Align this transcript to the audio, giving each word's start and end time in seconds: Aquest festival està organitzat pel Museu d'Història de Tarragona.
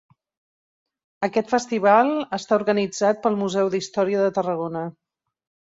Aquest 1.27 1.53
festival 1.55 2.09
està 2.39 2.59
organitzat 2.63 3.23
pel 3.29 3.39
Museu 3.45 3.73
d'Història 3.77 4.25
de 4.27 4.35
Tarragona. 4.41 4.87